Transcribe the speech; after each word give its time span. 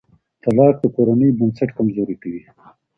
طلاق 0.43 0.75
د 0.81 0.85
کورنۍ 0.95 1.29
بنسټ 1.37 1.69
کمزوری 1.77 2.15
کوي. 2.21 2.41